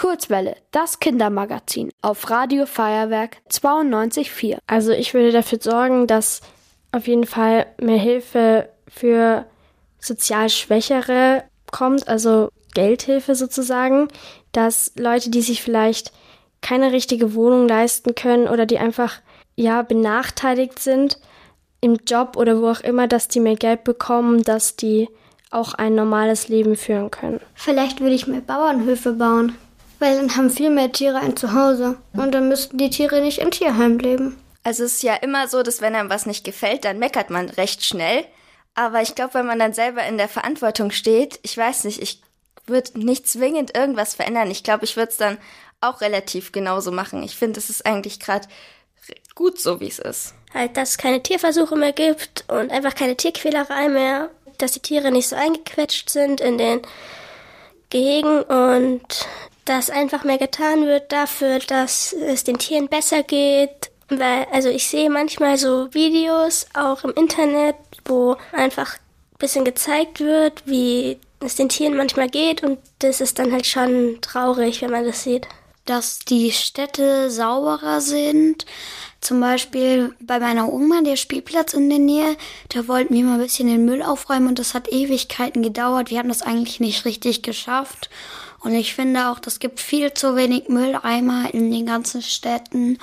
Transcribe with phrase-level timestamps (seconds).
[0.00, 4.56] Kurzwelle, das Kindermagazin auf Radio Feuerwerk 92.4.
[4.66, 6.40] Also ich würde dafür sorgen, dass
[6.90, 9.44] auf jeden Fall mehr Hilfe für
[9.98, 14.08] sozial Schwächere kommt, also Geldhilfe sozusagen,
[14.52, 16.12] dass Leute, die sich vielleicht
[16.62, 19.20] keine richtige Wohnung leisten können oder die einfach
[19.54, 21.18] ja benachteiligt sind
[21.82, 25.10] im Job oder wo auch immer, dass die mehr Geld bekommen, dass die
[25.50, 27.40] auch ein normales Leben führen können.
[27.52, 29.58] Vielleicht würde ich mehr Bauernhöfe bauen.
[30.00, 31.98] Weil dann haben viel mehr Tiere ein Zuhause.
[32.14, 34.36] Und dann müssten die Tiere nicht in Tierheim leben.
[34.64, 37.48] Also es ist ja immer so, dass wenn einem was nicht gefällt, dann meckert man
[37.48, 38.24] recht schnell.
[38.74, 42.22] Aber ich glaube, wenn man dann selber in der Verantwortung steht, ich weiß nicht, ich
[42.66, 44.50] würde nicht zwingend irgendwas verändern.
[44.50, 45.38] Ich glaube, ich würde es dann
[45.80, 47.22] auch relativ genauso machen.
[47.22, 48.48] Ich finde, es ist eigentlich gerade
[49.34, 50.34] gut so, wie es ist.
[50.52, 55.10] Halt, dass es keine Tierversuche mehr gibt und einfach keine Tierquälerei mehr, dass die Tiere
[55.10, 56.80] nicht so eingequetscht sind in den
[57.88, 59.26] Gehegen und
[59.64, 63.90] dass einfach mehr getan wird dafür, dass es den Tieren besser geht.
[64.08, 70.20] Weil, also ich sehe manchmal so Videos auch im Internet, wo einfach ein bisschen gezeigt
[70.20, 74.90] wird, wie es den Tieren manchmal geht und das ist dann halt schon traurig, wenn
[74.90, 75.48] man das sieht.
[75.86, 78.66] Dass die Städte sauberer sind.
[79.20, 82.36] Zum Beispiel bei meiner Oma, der Spielplatz in der Nähe,
[82.70, 86.10] da wollten wir mal ein bisschen den Müll aufräumen und das hat Ewigkeiten gedauert.
[86.10, 88.08] Wir haben das eigentlich nicht richtig geschafft.
[88.60, 92.98] Und ich finde auch, das gibt viel zu wenig Mülleimer in den ganzen Städten.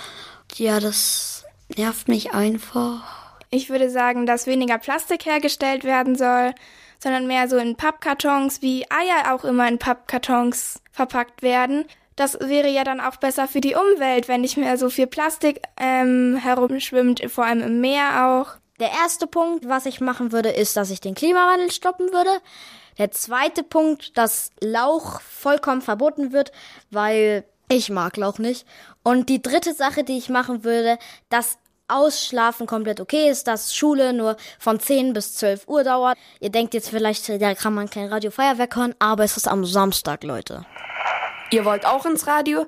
[0.55, 3.03] Ja, das nervt mich einfach.
[3.49, 6.53] Ich würde sagen, dass weniger Plastik hergestellt werden soll,
[6.99, 11.86] sondern mehr so in Pappkartons, wie Eier auch immer in Pappkartons verpackt werden.
[12.16, 15.61] Das wäre ja dann auch besser für die Umwelt, wenn nicht mehr so viel Plastik
[15.77, 18.58] ähm, herumschwimmt, vor allem im Meer auch.
[18.80, 22.30] Der erste Punkt, was ich machen würde, ist, dass ich den Klimawandel stoppen würde.
[23.00, 26.52] Der zweite Punkt, dass Lauch vollkommen verboten wird,
[26.92, 28.67] weil ich mag Lauch nicht.
[29.03, 34.14] Und die dritte Sache, die ich machen würde, dass Ausschlafen komplett okay ist, dass Schule
[34.14, 36.17] nur von 10 bis 12 Uhr dauert.
[36.39, 40.23] Ihr denkt jetzt vielleicht, da kann man kein Radiofeuerwerk hören, aber es ist am Samstag,
[40.23, 40.66] Leute.
[41.49, 42.67] Ihr wollt auch ins Radio?